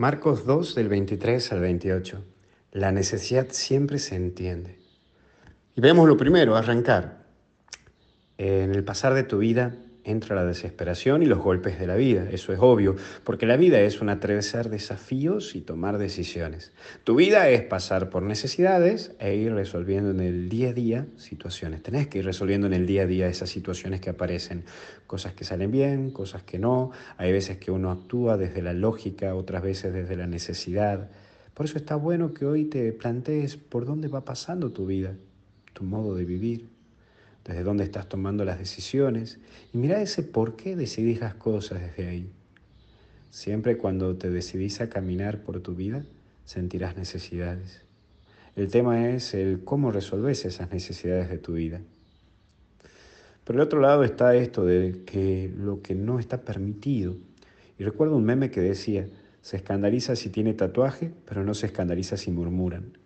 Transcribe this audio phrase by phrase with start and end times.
[0.00, 2.24] Marcos 2 del 23 al 28.
[2.72, 4.78] La necesidad siempre se entiende.
[5.76, 7.26] Y vemos lo primero, arrancar.
[8.38, 12.28] En el pasar de tu vida entra la desesperación y los golpes de la vida,
[12.30, 16.72] eso es obvio, porque la vida es un atravesar desafíos y tomar decisiones.
[17.04, 21.82] Tu vida es pasar por necesidades e ir resolviendo en el día a día situaciones.
[21.82, 24.64] Tenés que ir resolviendo en el día a día esas situaciones que aparecen,
[25.06, 26.90] cosas que salen bien, cosas que no.
[27.16, 31.10] Hay veces que uno actúa desde la lógica, otras veces desde la necesidad.
[31.54, 35.14] Por eso está bueno que hoy te plantees por dónde va pasando tu vida,
[35.74, 36.79] tu modo de vivir
[37.44, 39.38] desde dónde estás tomando las decisiones
[39.72, 42.30] y mira ese por qué decidís las cosas desde ahí.
[43.30, 46.04] Siempre cuando te decidís a caminar por tu vida,
[46.44, 47.82] sentirás necesidades.
[48.56, 51.80] El tema es el cómo resolves esas necesidades de tu vida.
[53.44, 57.16] Por el otro lado está esto de que lo que no está permitido.
[57.78, 59.08] Y recuerdo un meme que decía,
[59.42, 62.99] se escandaliza si tiene tatuaje, pero no se escandaliza si murmuran.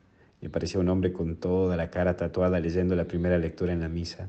[0.45, 3.89] Me parecía un hombre con toda la cara tatuada leyendo la primera lectura en la
[3.89, 4.29] misa.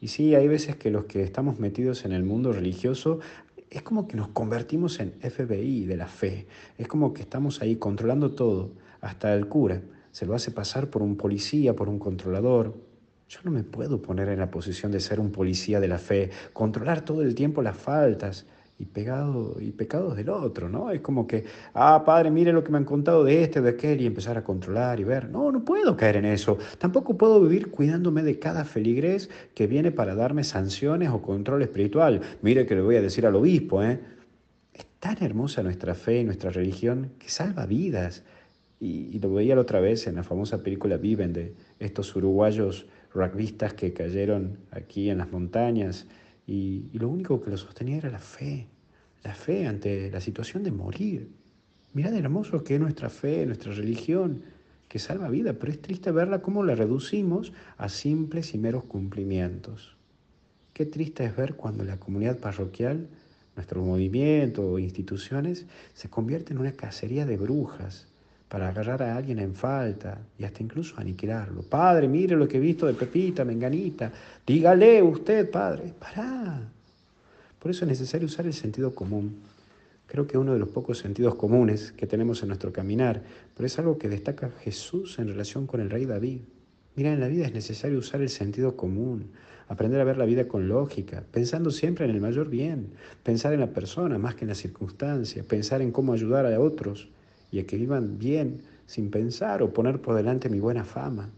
[0.00, 3.20] Y sí, hay veces que los que estamos metidos en el mundo religioso
[3.70, 6.48] es como que nos convertimos en FBI de la fe.
[6.78, 9.82] Es como que estamos ahí controlando todo, hasta el cura.
[10.10, 12.74] Se lo hace pasar por un policía, por un controlador.
[13.28, 16.30] Yo no me puedo poner en la posición de ser un policía de la fe,
[16.54, 18.46] controlar todo el tiempo las faltas,
[18.78, 20.90] y, pegado, y pecados del otro, ¿no?
[20.90, 24.00] Es como que, ah, padre, mire lo que me han contado de este, de aquel,
[24.02, 25.30] y empezar a controlar y ver.
[25.30, 26.58] No, no puedo caer en eso.
[26.78, 32.20] Tampoco puedo vivir cuidándome de cada feligrés que viene para darme sanciones o control espiritual.
[32.42, 33.98] Mire que le voy a decir al obispo, ¿eh?
[34.74, 38.24] Es tan hermosa nuestra fe y nuestra religión que salva vidas.
[38.78, 43.72] Y, lo veía la otra vez en la famosa película Viven de estos uruguayos rugbyistas
[43.72, 46.06] que cayeron aquí en las montañas
[46.46, 48.68] y, lo único que lo sostenía era la fe,
[49.24, 51.28] la fe ante la situación de morir.
[51.92, 54.42] Mirad de hermoso que es nuestra fe, nuestra religión,
[54.88, 59.96] que salva vida, pero es triste verla cómo la reducimos a simples y meros cumplimientos.
[60.72, 63.08] Qué triste es ver cuando la comunidad parroquial,
[63.56, 68.06] nuestro movimiento o instituciones se convierte en una cacería de brujas,
[68.48, 71.62] para agarrar a alguien en falta y hasta incluso aniquilarlo.
[71.62, 74.12] Padre, mire lo que he visto de Pepita, Menganita.
[74.46, 76.60] Dígale usted, padre, pará.
[77.58, 79.40] Por eso es necesario usar el sentido común.
[80.06, 83.20] Creo que uno de los pocos sentidos comunes que tenemos en nuestro caminar,
[83.56, 86.42] pero es algo que destaca Jesús en relación con el rey David.
[86.94, 89.32] Mira, en la vida es necesario usar el sentido común,
[89.68, 92.92] aprender a ver la vida con lógica, pensando siempre en el mayor bien,
[93.24, 97.08] pensar en la persona más que en la circunstancia, pensar en cómo ayudar a otros
[97.50, 101.30] y a que vivan bien sin pensar o poner por delante mi buena fama.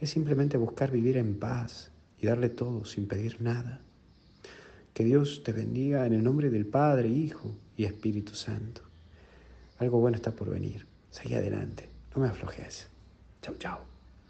[0.00, 3.80] Es simplemente buscar vivir en paz y darle todo sin pedir nada.
[4.92, 8.82] Que Dios te bendiga en el nombre del Padre, Hijo y Espíritu Santo.
[9.78, 10.86] Algo bueno está por venir.
[11.10, 11.88] Seguí adelante.
[12.14, 12.88] No me aflojes.
[13.42, 13.93] Chau, chau.